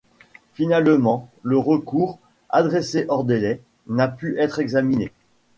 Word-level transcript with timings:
Finalement, 0.55 1.29
le 1.43 1.59
recours, 1.59 2.17
adressé 2.49 3.05
hors 3.07 3.23
délai, 3.23 3.61
n’a 3.87 4.07
pu 4.07 4.35
être 4.39 4.57
examiné. 4.57 5.11